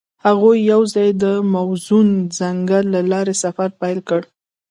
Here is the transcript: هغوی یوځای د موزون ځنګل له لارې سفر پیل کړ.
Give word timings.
هغوی 0.25 0.57
یوځای 0.71 1.09
د 1.23 1.25
موزون 1.53 2.07
ځنګل 2.37 2.85
له 2.95 3.01
لارې 3.11 3.33
سفر 3.43 3.69
پیل 3.81 3.99
کړ. 4.09 4.21